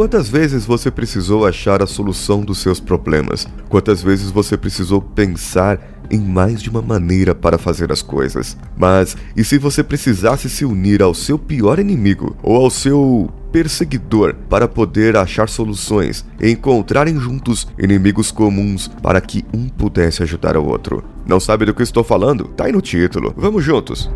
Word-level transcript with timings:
Quantas 0.00 0.30
vezes 0.30 0.64
você 0.64 0.90
precisou 0.90 1.46
achar 1.46 1.82
a 1.82 1.86
solução 1.86 2.40
dos 2.40 2.56
seus 2.56 2.80
problemas? 2.80 3.46
Quantas 3.68 4.02
vezes 4.02 4.30
você 4.30 4.56
precisou 4.56 5.02
pensar 5.02 5.78
em 6.10 6.18
mais 6.18 6.62
de 6.62 6.70
uma 6.70 6.80
maneira 6.80 7.34
para 7.34 7.58
fazer 7.58 7.92
as 7.92 8.00
coisas? 8.00 8.56
Mas 8.78 9.14
e 9.36 9.44
se 9.44 9.58
você 9.58 9.84
precisasse 9.84 10.48
se 10.48 10.64
unir 10.64 11.02
ao 11.02 11.12
seu 11.12 11.38
pior 11.38 11.78
inimigo 11.78 12.34
ou 12.42 12.56
ao 12.56 12.70
seu 12.70 13.30
perseguidor 13.52 14.34
para 14.48 14.66
poder 14.66 15.18
achar 15.18 15.50
soluções 15.50 16.24
e 16.40 16.50
encontrarem 16.50 17.20
juntos 17.20 17.68
inimigos 17.78 18.30
comuns 18.30 18.88
para 19.02 19.20
que 19.20 19.44
um 19.52 19.68
pudesse 19.68 20.22
ajudar 20.22 20.56
o 20.56 20.64
outro? 20.64 21.04
Não 21.26 21.38
sabe 21.38 21.66
do 21.66 21.74
que 21.74 21.82
estou 21.82 22.02
falando? 22.02 22.44
Tá 22.44 22.64
aí 22.64 22.72
no 22.72 22.80
título. 22.80 23.34
Vamos 23.36 23.62
juntos. 23.62 24.10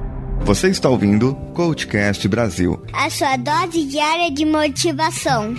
Você 0.45 0.69
está 0.69 0.91
ouvindo 0.91 1.35
Coachcast 1.55 2.29
Brasil. 2.29 2.85
A 2.93 3.09
sua 3.09 3.35
dose 3.39 3.87
diária 3.87 4.31
de 4.31 4.45
motivação. 4.45 5.55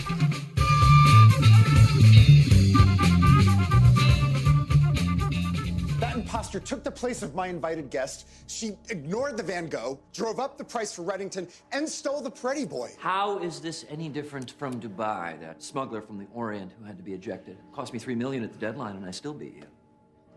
That 6.00 6.16
imposter 6.16 6.60
took 6.60 6.84
the 6.84 6.92
place 6.92 7.24
of 7.24 7.34
my 7.34 7.48
invited 7.48 7.90
guest. 7.90 8.28
She 8.48 8.78
ignored 8.92 9.38
the 9.38 9.44
Van 9.44 9.68
Gogh, 9.68 9.98
drove 10.14 10.40
up 10.40 10.60
the 10.60 10.64
price 10.64 10.94
for 10.94 11.04
Reddington, 11.04 11.48
and 11.72 11.90
stole 11.90 12.22
the 12.22 12.30
Pretty 12.30 12.66
Boy. 12.66 12.92
How 13.00 13.40
is 13.40 13.60
this 13.60 13.86
any 13.90 14.08
different 14.08 14.52
from 14.52 14.80
Dubai, 14.80 15.40
that 15.42 15.64
smuggler 15.64 16.04
from 16.04 16.20
the 16.20 16.28
Orient 16.32 16.72
who 16.80 16.86
had 16.86 16.98
to 16.98 17.04
be 17.04 17.14
ejected? 17.14 17.58
Cost 17.74 17.92
me 17.92 17.98
three 17.98 18.16
million 18.16 18.44
at 18.44 18.54
the 18.54 18.60
deadline, 18.60 18.98
and 18.98 19.06
I 19.08 19.12
still 19.12 19.34
beat 19.34 19.56
you. 19.56 19.66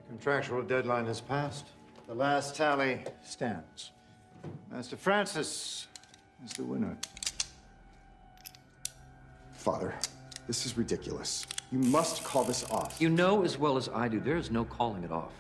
The 0.06 0.08
contractual 0.08 0.62
deadline 0.62 1.04
has 1.04 1.20
passed. 1.20 1.66
The 2.06 2.14
last 2.14 2.56
tally 2.56 3.04
stands. 3.22 3.92
Master 4.70 4.96
Francis 4.96 5.86
is 6.44 6.52
the 6.52 6.62
winner. 6.62 6.96
Father, 9.52 9.94
this 10.46 10.64
is 10.64 10.76
ridiculous. 10.76 11.46
You 11.72 11.80
must 11.80 12.24
call 12.24 12.44
this 12.44 12.64
off. 12.70 13.00
You 13.00 13.10
know 13.10 13.44
as 13.44 13.58
well 13.58 13.76
as 13.76 13.88
I 13.94 14.08
do, 14.08 14.20
there 14.20 14.36
is 14.38 14.50
no 14.50 14.64
calling 14.64 15.04
it 15.04 15.12
off. 15.12 15.32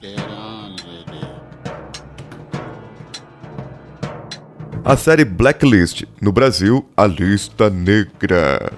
Get 0.00 0.18
on 0.20 0.72
with 0.72 1.08
it. 1.08 1.42
A 4.84 4.96
série 4.96 5.24
Blacklist, 5.24 6.04
no 6.20 6.32
Brasil, 6.32 6.84
A 6.96 7.06
Lista 7.06 7.70
Negra. 7.70 8.72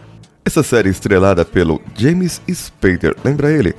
Essa 0.44 0.62
série 0.62 0.90
estrelada 0.90 1.46
pelo 1.46 1.80
James 1.96 2.42
Spader, 2.46 3.16
lembra 3.24 3.50
ele? 3.50 3.74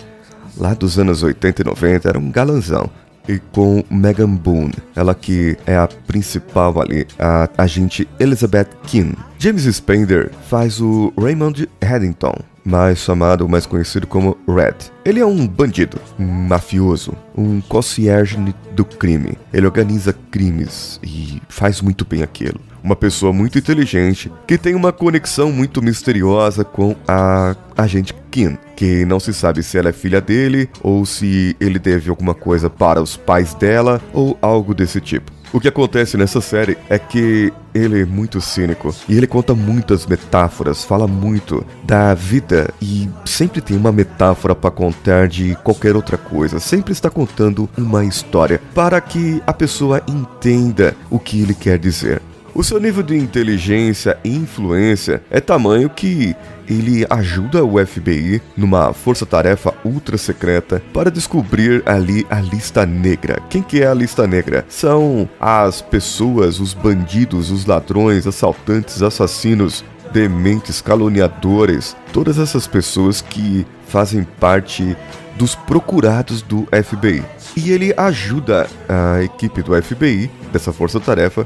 Lá 0.58 0.74
dos 0.74 0.98
anos 0.98 1.22
80 1.22 1.62
e 1.62 1.66
90 1.66 2.10
era 2.10 2.18
um 2.18 2.32
galanzão. 2.32 2.90
E 3.28 3.40
com 3.52 3.84
Megan 3.90 4.36
Boone, 4.36 4.74
ela 4.96 5.16
que 5.16 5.58
é 5.66 5.76
a 5.76 5.88
principal 5.88 6.80
ali, 6.80 7.08
a 7.18 7.50
agente 7.58 8.08
Elizabeth 8.20 8.70
Keane. 8.88 9.16
James 9.40 9.64
Spader 9.64 10.32
faz 10.48 10.80
o 10.80 11.12
Raymond 11.18 11.68
Haddington, 11.82 12.36
mais 12.64 13.00
chamado, 13.00 13.48
mais 13.48 13.66
conhecido 13.66 14.08
como 14.08 14.38
Red. 14.48 14.92
Ele 15.04 15.20
é 15.20 15.26
um 15.26 15.48
bandido, 15.48 16.00
um 16.20 16.26
mafioso, 16.26 17.14
um 17.38 17.62
concierge 17.62 18.38
do 18.76 18.84
crime. 18.84 19.38
Ele 19.54 19.66
organiza 19.66 20.14
crimes 20.32 21.00
e 21.04 21.42
faz 21.48 21.82
muito 21.82 22.06
bem 22.06 22.24
aquilo. 22.24 22.60
Uma 22.86 22.96
pessoa 22.96 23.34
muito 23.34 23.58
inteligente 23.58 24.32
que 24.46 24.60
tem 24.60 24.76
uma 24.76 24.94
conexão 24.94 25.52
muito 25.52 25.82
misteriosa 25.82 26.64
com 26.64 26.96
a 27.08 27.56
agente 27.76 28.14
Kim, 28.30 28.60
que 28.76 29.04
não 29.06 29.20
se 29.20 29.34
sabe 29.34 29.64
se 29.64 29.76
ela 29.76 29.90
é 29.90 29.92
filha 29.92 30.22
dele 30.22 30.70
ou 30.84 31.04
se 31.04 31.56
ele 31.60 31.80
deve 31.80 32.12
alguma 32.12 32.36
coisa 32.36 32.70
para 32.70 33.02
os 33.02 33.18
pais 33.18 33.56
dela 33.56 34.00
ou 34.14 34.38
algo 34.40 34.76
desse 34.76 35.02
tipo. 35.02 35.32
O 35.52 35.60
que 35.60 35.68
acontece 35.68 36.16
nessa 36.16 36.40
série 36.42 36.78
é 36.88 37.00
que 37.00 37.52
ele 37.74 38.04
é 38.04 38.06
muito 38.06 38.40
cínico 38.40 38.94
e 39.10 39.18
ele 39.18 39.26
conta 39.26 39.56
muitas 39.56 40.06
metáforas, 40.06 40.84
fala 40.84 41.08
muito 41.08 41.66
da 41.84 42.14
vida 42.14 42.70
e 42.80 43.10
sempre 43.26 43.62
tem 43.62 43.76
uma 43.76 43.92
metáfora 43.92 44.54
para 44.54 44.70
contar 44.70 45.28
de 45.28 45.56
qualquer 45.64 45.96
outra 45.96 46.20
coisa. 46.20 46.60
Sempre 46.60 46.92
está 46.92 47.10
contando 47.10 47.68
uma 47.76 48.06
história 48.06 48.62
para 48.76 49.02
que 49.02 49.42
a 49.48 49.54
pessoa 49.54 50.04
entenda 50.08 50.96
o 51.10 51.18
que 51.18 51.42
ele 51.42 51.56
quer 51.56 51.80
dizer. 51.80 52.22
O 52.56 52.64
seu 52.64 52.80
nível 52.80 53.04
de 53.04 53.18
inteligência 53.18 54.18
e 54.24 54.34
influência 54.34 55.22
é 55.30 55.42
tamanho 55.42 55.90
que 55.90 56.34
ele 56.70 57.06
ajuda 57.10 57.66
o 57.66 57.86
FBI 57.86 58.42
numa 58.56 58.94
força-tarefa 58.94 59.74
ultra 59.84 60.18
secreta 60.18 60.82
para 60.94 61.12
descobrir 61.12 61.84
ali 61.86 62.26
a 62.30 62.40
lista 62.40 62.86
negra. 62.86 63.42
Quem 63.50 63.62
que 63.62 63.82
é 63.82 63.88
a 63.88 63.94
lista 63.94 64.26
negra? 64.26 64.64
São 64.70 65.28
as 65.38 65.82
pessoas, 65.82 66.62
os 66.62 66.74
bandidos, 66.74 67.52
os 67.52 67.66
ladrões, 67.66 68.26
assaltantes, 68.26 69.02
assassinos, 69.02 69.84
dementes, 70.14 70.80
caluniadores, 70.80 71.94
todas 72.14 72.40
essas 72.40 72.66
pessoas 72.66 73.20
que 73.20 73.68
fazem 73.86 74.26
parte 74.40 74.96
dos 75.36 75.56
procurados 75.56 76.42
do 76.42 76.66
FBI. 76.72 77.22
E 77.58 77.72
ele 77.72 77.94
ajuda 77.98 78.66
a 78.88 79.22
equipe 79.22 79.62
do 79.62 79.82
FBI, 79.82 80.32
dessa 80.54 80.72
força-tarefa, 80.72 81.46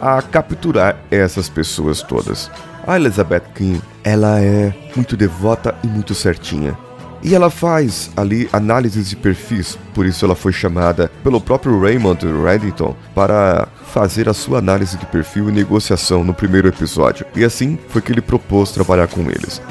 a 0.00 0.20
capturar 0.22 0.96
essas 1.10 1.48
pessoas 1.48 2.02
todas. 2.02 2.50
A 2.86 2.96
Elizabeth 2.96 3.44
King, 3.54 3.80
ela 4.02 4.40
é 4.40 4.74
muito 4.94 5.16
devota 5.16 5.74
e 5.82 5.86
muito 5.86 6.14
certinha. 6.14 6.76
E 7.22 7.34
ela 7.34 7.48
faz 7.48 8.10
ali 8.14 8.46
análises 8.52 9.08
de 9.08 9.16
perfis, 9.16 9.78
por 9.94 10.04
isso 10.04 10.26
ela 10.26 10.34
foi 10.34 10.52
chamada 10.52 11.10
pelo 11.22 11.40
próprio 11.40 11.80
Raymond 11.80 12.22
Reddington 12.44 12.94
para 13.14 13.66
fazer 13.94 14.28
a 14.28 14.34
sua 14.34 14.58
análise 14.58 14.98
de 14.98 15.06
perfil 15.06 15.48
e 15.48 15.52
negociação 15.52 16.22
no 16.22 16.34
primeiro 16.34 16.68
episódio. 16.68 17.24
E 17.34 17.42
assim 17.42 17.78
foi 17.88 18.02
que 18.02 18.12
ele 18.12 18.20
propôs 18.20 18.72
trabalhar 18.72 19.06
com 19.06 19.22
eles. 19.22 19.62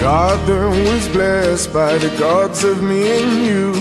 Garden 0.00 0.70
was 0.84 1.08
blessed 1.08 1.72
by 1.72 1.98
the 1.98 2.10
gods 2.18 2.64
of 2.64 2.82
me 2.82 3.02
and 3.20 3.46
you. 3.46 3.72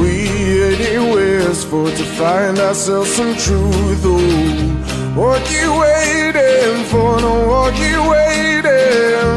We 0.00 0.28
anywheres 0.62 1.64
for 1.64 1.90
to 1.90 2.04
find 2.18 2.58
ourselves 2.58 3.12
some 3.14 3.34
truth. 3.36 4.02
Oh, 4.04 5.12
what 5.14 5.42
you 5.50 5.68
waiting 5.78 6.84
for? 6.90 7.20
No, 7.20 7.48
what 7.48 7.74
you 7.78 7.98
waiting? 8.10 9.33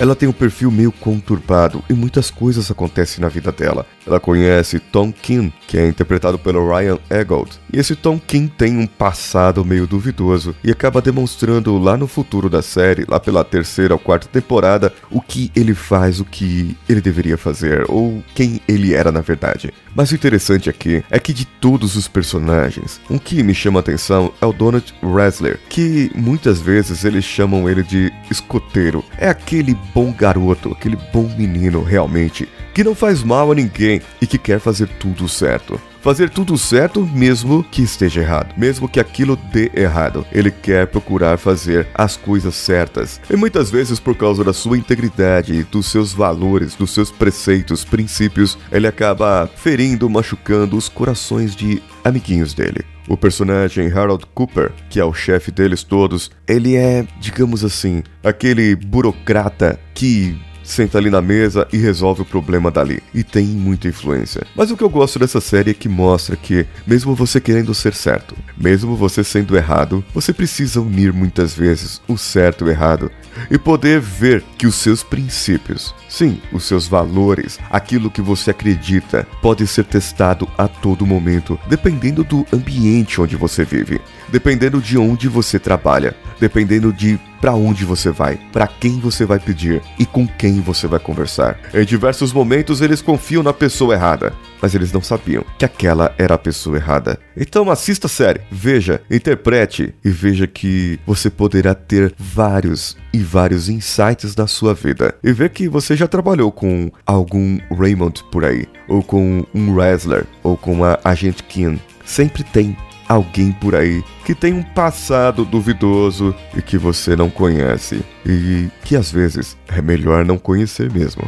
Ela 0.00 0.14
tem 0.14 0.28
um 0.28 0.32
perfil 0.32 0.70
meio 0.70 0.92
conturbado 0.92 1.82
e 1.90 1.92
muitas 1.92 2.30
coisas 2.30 2.70
acontecem 2.70 3.20
na 3.20 3.28
vida 3.28 3.50
dela. 3.50 3.84
Ela 4.06 4.20
conhece 4.20 4.78
Tom 4.78 5.12
King, 5.12 5.52
que 5.66 5.76
é 5.76 5.88
interpretado 5.88 6.38
pelo 6.38 6.72
Ryan 6.72 6.98
Eggold. 7.10 7.58
E 7.72 7.80
esse 7.80 7.96
Tom 7.96 8.16
King 8.16 8.50
tem 8.56 8.78
um 8.78 8.86
passado 8.86 9.64
meio 9.64 9.88
duvidoso 9.88 10.54
e 10.62 10.70
acaba 10.70 11.02
demonstrando 11.02 11.76
lá 11.78 11.96
no 11.96 12.06
futuro 12.06 12.48
da 12.48 12.62
série, 12.62 13.04
lá 13.08 13.18
pela 13.18 13.42
terceira 13.42 13.92
ou 13.92 13.98
quarta 13.98 14.28
temporada, 14.28 14.92
o 15.10 15.20
que 15.20 15.50
ele 15.54 15.74
faz, 15.74 16.20
o 16.20 16.24
que 16.24 16.76
ele 16.88 17.00
deveria 17.00 17.36
fazer 17.36 17.84
ou 17.88 18.22
quem 18.36 18.60
ele 18.68 18.94
era 18.94 19.10
na 19.10 19.20
verdade. 19.20 19.74
Mas 19.96 20.12
o 20.12 20.14
interessante 20.14 20.70
aqui 20.70 21.02
é 21.10 21.18
que 21.18 21.32
de 21.32 21.44
todos 21.44 21.96
os 21.96 22.06
personagens, 22.06 23.00
um 23.10 23.18
que 23.18 23.42
me 23.42 23.52
chama 23.52 23.80
a 23.80 23.82
atenção 23.82 24.32
é 24.40 24.46
o 24.46 24.52
Donald 24.52 24.94
Wrestler, 25.02 25.58
que 25.68 26.08
muitas 26.14 26.60
vezes 26.60 27.04
eles 27.04 27.24
chamam 27.24 27.68
ele 27.68 27.82
de 27.82 28.12
escoteiro. 28.30 29.04
É 29.18 29.28
aquele 29.28 29.76
bom 29.94 30.12
garoto, 30.12 30.72
aquele 30.72 30.96
bom 31.12 31.28
menino 31.36 31.82
realmente, 31.82 32.48
que 32.74 32.84
não 32.84 32.94
faz 32.94 33.22
mal 33.22 33.50
a 33.50 33.54
ninguém 33.54 34.00
e 34.20 34.26
que 34.26 34.38
quer 34.38 34.60
fazer 34.60 34.88
tudo 35.00 35.28
certo. 35.28 35.80
Fazer 36.00 36.30
tudo 36.30 36.56
certo 36.56 37.04
mesmo 37.04 37.64
que 37.64 37.82
esteja 37.82 38.20
errado, 38.20 38.54
mesmo 38.56 38.88
que 38.88 39.00
aquilo 39.00 39.36
dê 39.52 39.70
errado. 39.74 40.24
Ele 40.30 40.50
quer 40.50 40.86
procurar 40.86 41.36
fazer 41.38 41.88
as 41.92 42.16
coisas 42.16 42.54
certas. 42.54 43.20
E 43.28 43.36
muitas 43.36 43.70
vezes, 43.70 43.98
por 43.98 44.14
causa 44.14 44.44
da 44.44 44.52
sua 44.52 44.78
integridade, 44.78 45.64
dos 45.64 45.86
seus 45.86 46.12
valores, 46.12 46.76
dos 46.76 46.92
seus 46.92 47.10
preceitos, 47.10 47.84
princípios, 47.84 48.56
ele 48.70 48.86
acaba 48.86 49.50
ferindo, 49.56 50.08
machucando 50.08 50.76
os 50.76 50.88
corações 50.88 51.56
de 51.56 51.82
amiguinhos 52.04 52.54
dele. 52.54 52.84
O 53.08 53.16
personagem 53.16 53.90
Harold 53.90 54.26
Cooper, 54.34 54.70
que 54.90 55.00
é 55.00 55.04
o 55.04 55.14
chefe 55.14 55.50
deles 55.50 55.82
todos, 55.82 56.30
ele 56.46 56.76
é, 56.76 57.06
digamos 57.18 57.64
assim, 57.64 58.02
aquele 58.22 58.76
burocrata 58.76 59.80
que 59.94 60.38
senta 60.68 60.98
ali 60.98 61.10
na 61.10 61.22
mesa 61.22 61.66
e 61.72 61.78
resolve 61.78 62.22
o 62.22 62.26
problema 62.26 62.70
dali. 62.70 63.02
E 63.14 63.24
tem 63.24 63.46
muita 63.46 63.88
influência. 63.88 64.46
Mas 64.54 64.70
o 64.70 64.76
que 64.76 64.84
eu 64.84 64.90
gosto 64.90 65.18
dessa 65.18 65.40
série 65.40 65.70
é 65.70 65.74
que 65.74 65.88
mostra 65.88 66.36
que, 66.36 66.66
mesmo 66.86 67.14
você 67.14 67.40
querendo 67.40 67.74
ser 67.74 67.94
certo, 67.94 68.36
mesmo 68.56 68.94
você 68.94 69.24
sendo 69.24 69.56
errado, 69.56 70.04
você 70.14 70.32
precisa 70.32 70.80
unir 70.80 71.12
muitas 71.12 71.54
vezes 71.54 72.00
o 72.06 72.18
certo 72.18 72.64
e 72.64 72.68
o 72.68 72.70
errado 72.70 73.10
e 73.50 73.58
poder 73.58 74.00
ver 74.00 74.44
que 74.56 74.66
os 74.66 74.74
seus 74.74 75.02
princípios, 75.02 75.94
sim, 76.08 76.40
os 76.52 76.64
seus 76.64 76.86
valores, 76.86 77.58
aquilo 77.70 78.10
que 78.10 78.20
você 78.20 78.50
acredita, 78.50 79.26
pode 79.40 79.66
ser 79.66 79.84
testado 79.84 80.48
a 80.58 80.68
todo 80.68 81.06
momento, 81.06 81.58
dependendo 81.68 82.22
do 82.24 82.44
ambiente 82.52 83.20
onde 83.20 83.36
você 83.36 83.64
vive. 83.64 84.00
Dependendo 84.30 84.80
de 84.80 84.98
onde 84.98 85.28
você 85.28 85.58
trabalha, 85.58 86.14
dependendo 86.40 86.92
de 86.92 87.18
para 87.40 87.54
onde 87.54 87.84
você 87.84 88.10
vai, 88.10 88.38
para 88.52 88.66
quem 88.66 88.98
você 88.98 89.24
vai 89.24 89.38
pedir 89.38 89.80
e 89.98 90.04
com 90.04 90.26
quem 90.26 90.60
você 90.60 90.86
vai 90.86 90.98
conversar. 90.98 91.58
Em 91.72 91.84
diversos 91.84 92.32
momentos 92.32 92.80
eles 92.80 93.00
confiam 93.00 93.42
na 93.42 93.52
pessoa 93.52 93.94
errada, 93.94 94.34
mas 94.60 94.74
eles 94.74 94.92
não 94.92 95.00
sabiam 95.00 95.44
que 95.56 95.64
aquela 95.64 96.14
era 96.18 96.34
a 96.34 96.38
pessoa 96.38 96.76
errada. 96.76 97.18
Então 97.36 97.70
assista 97.70 98.06
a 98.06 98.10
série, 98.10 98.40
veja, 98.50 99.00
interprete 99.10 99.94
e 100.04 100.10
veja 100.10 100.46
que 100.46 100.98
você 101.06 101.30
poderá 101.30 101.74
ter 101.74 102.12
vários 102.18 102.96
e 103.12 103.18
vários 103.18 103.68
insights 103.68 104.34
na 104.34 104.46
sua 104.46 104.74
vida. 104.74 105.14
E 105.22 105.32
ver 105.32 105.50
que 105.50 105.68
você 105.68 105.96
já 105.96 106.08
trabalhou 106.08 106.50
com 106.50 106.90
algum 107.06 107.58
Raymond 107.70 108.24
por 108.30 108.44
aí, 108.44 108.66
ou 108.88 109.02
com 109.02 109.44
um 109.54 109.74
wrestler, 109.74 110.26
ou 110.42 110.56
com 110.56 110.84
a 110.84 110.98
Agent 111.04 111.42
Kim. 111.48 111.78
Sempre 112.04 112.42
tem 112.42 112.76
alguém 113.08 113.50
por 113.52 113.74
aí 113.74 114.04
que 114.24 114.34
tem 114.34 114.52
um 114.52 114.62
passado 114.62 115.44
duvidoso 115.44 116.34
e 116.54 116.60
que 116.60 116.76
você 116.76 117.16
não 117.16 117.30
conhece. 117.30 118.04
E 118.26 118.68
que 118.84 118.94
às 118.94 119.10
vezes 119.10 119.56
é 119.68 119.80
melhor 119.80 120.24
não 120.24 120.36
conhecer 120.36 120.92
mesmo. 120.92 121.22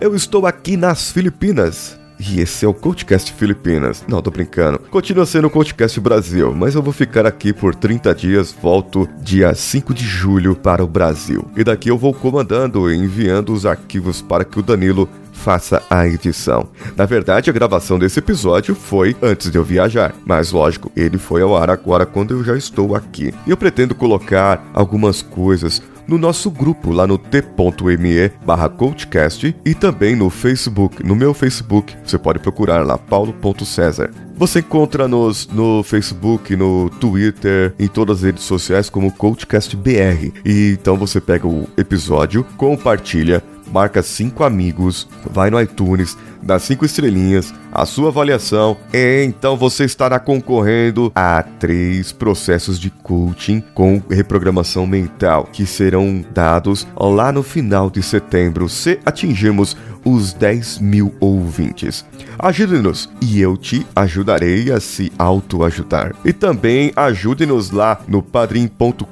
Eu 0.00 0.14
estou 0.14 0.46
aqui 0.46 0.76
nas 0.76 1.10
Filipinas. 1.10 2.01
E 2.30 2.40
esse 2.40 2.64
é 2.64 2.68
o 2.68 2.74
CoachCast 2.74 3.32
Filipinas. 3.32 4.04
Não, 4.06 4.22
tô 4.22 4.30
brincando. 4.30 4.78
Continua 4.90 5.26
sendo 5.26 5.48
o 5.48 5.50
CoachCast 5.50 5.98
Brasil, 6.00 6.54
mas 6.54 6.74
eu 6.74 6.82
vou 6.82 6.92
ficar 6.92 7.26
aqui 7.26 7.52
por 7.52 7.74
30 7.74 8.14
dias, 8.14 8.54
volto 8.62 9.08
dia 9.20 9.52
5 9.54 9.92
de 9.92 10.04
julho 10.04 10.54
para 10.54 10.84
o 10.84 10.86
Brasil. 10.86 11.44
E 11.56 11.64
daqui 11.64 11.88
eu 11.88 11.98
vou 11.98 12.14
comandando 12.14 12.90
e 12.90 12.96
enviando 12.96 13.52
os 13.52 13.66
arquivos 13.66 14.22
para 14.22 14.44
que 14.44 14.58
o 14.58 14.62
Danilo 14.62 15.08
faça 15.32 15.82
a 15.90 16.06
edição. 16.06 16.68
Na 16.96 17.04
verdade, 17.04 17.50
a 17.50 17.52
gravação 17.52 17.98
desse 17.98 18.20
episódio 18.20 18.74
foi 18.76 19.16
antes 19.20 19.50
de 19.50 19.58
eu 19.58 19.64
viajar, 19.64 20.14
mas 20.24 20.52
lógico, 20.52 20.92
ele 20.94 21.18
foi 21.18 21.42
ao 21.42 21.56
ar 21.56 21.68
agora 21.68 22.06
quando 22.06 22.32
eu 22.32 22.44
já 22.44 22.56
estou 22.56 22.94
aqui. 22.94 23.34
E 23.44 23.50
eu 23.50 23.56
pretendo 23.56 23.94
colocar 23.94 24.64
algumas 24.72 25.20
coisas 25.20 25.82
no 26.06 26.18
nosso 26.18 26.50
grupo 26.50 26.90
lá 26.90 27.06
no 27.06 27.16
t.me 27.18 28.30
barra 28.44 28.70
e 29.64 29.74
também 29.74 30.16
no 30.16 30.30
Facebook, 30.30 31.04
no 31.06 31.14
meu 31.14 31.32
Facebook, 31.32 31.96
você 32.04 32.18
pode 32.18 32.38
procurar 32.38 32.84
lá 32.86 32.98
paulo.cesar. 32.98 34.10
Você 34.36 34.58
encontra-nos 34.58 35.46
no 35.48 35.82
Facebook, 35.82 36.56
no 36.56 36.90
Twitter, 36.90 37.74
em 37.78 37.86
todas 37.86 38.18
as 38.18 38.22
redes 38.24 38.44
sociais 38.44 38.90
como 38.90 39.12
CoachCastBR. 39.12 40.32
E 40.44 40.72
então 40.72 40.96
você 40.96 41.20
pega 41.20 41.46
o 41.46 41.68
episódio, 41.76 42.44
compartilha, 42.56 43.42
marca 43.72 44.02
cinco 44.02 44.42
amigos, 44.42 45.08
vai 45.30 45.50
no 45.50 45.60
iTunes, 45.60 46.16
dá 46.42 46.58
cinco 46.58 46.84
estrelinhas, 46.84 47.54
a 47.72 47.86
sua 47.86 48.08
avaliação, 48.08 48.76
e 48.92 49.24
então 49.24 49.56
você 49.56 49.84
estará 49.84 50.18
concorrendo 50.18 51.10
a 51.14 51.42
três 51.42 52.12
processos 52.12 52.78
de 52.78 52.90
coaching 52.90 53.62
com 53.74 54.02
reprogramação 54.10 54.86
mental 54.86 55.48
que 55.52 55.66
serão 55.66 56.24
dados 56.32 56.86
lá 56.96 57.32
no 57.32 57.42
final 57.42 57.90
de 57.90 58.02
setembro, 58.02 58.68
se 58.68 59.00
atingirmos 59.04 59.76
os 60.04 60.32
10 60.32 60.78
mil 60.78 61.14
ouvintes. 61.20 62.04
Ajude-nos 62.38 63.08
e 63.20 63.40
eu 63.40 63.56
te 63.56 63.86
ajudarei 63.94 64.72
a 64.72 64.80
se 64.80 65.12
autoajudar. 65.18 66.14
E 66.24 66.32
também 66.32 66.92
ajude-nos 66.96 67.70
lá 67.70 68.00
no 68.08 68.22
padrim.com.br, 68.22 69.04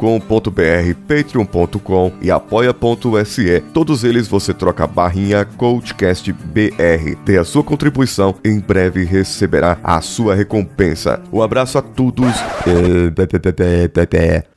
patreon.com 1.06 2.12
e 2.20 2.30
apoia.se. 2.30 3.62
Todos 3.72 4.04
eles 4.04 4.26
você 4.26 4.52
troca 4.52 4.84
a 4.84 4.86
barrinha 4.86 5.44
CoachCastBR. 5.44 7.16
Dê 7.24 7.38
a 7.38 7.44
sua 7.44 7.62
contribuição, 7.62 8.34
em 8.50 8.58
breve 8.58 9.04
receberá 9.04 9.78
a 9.82 10.00
sua 10.00 10.34
recompensa. 10.34 11.20
Um 11.32 11.40
abraço 11.40 11.78
a 11.78 11.82
todos. 11.82 12.34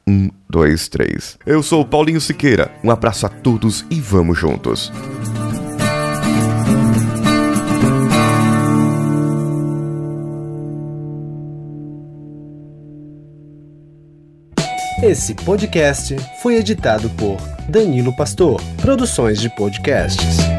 Um, 0.07 0.29
dois, 0.49 0.87
três. 0.87 1.37
Eu 1.45 1.63
sou 1.63 1.85
Paulinho 1.85 2.19
Siqueira. 2.19 2.71
Um 2.83 2.91
abraço 2.91 3.25
a 3.25 3.29
todos 3.29 3.85
e 3.89 4.01
vamos 4.01 4.37
juntos. 4.37 4.91
Esse 15.01 15.35
podcast 15.35 16.15
foi 16.41 16.55
editado 16.55 17.09
por 17.11 17.37
Danilo 17.67 18.15
Pastor, 18.15 18.61
Produções 18.81 19.41
de 19.41 19.53
Podcasts. 19.53 20.52